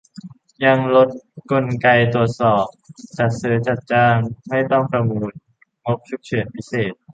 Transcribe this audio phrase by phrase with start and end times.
[0.65, 1.07] ยังลด
[1.51, 2.65] กลไกตรวจสอบ
[3.17, 4.17] จัดซื้อจัดจ้าง
[4.49, 5.31] ไม่ต้องประมูล
[5.85, 6.91] งบฉุกเฉินพิเศษ